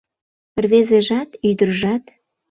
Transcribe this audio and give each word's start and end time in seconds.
Рвезыжат, 0.63 1.29
ӱдыржат 1.49 2.05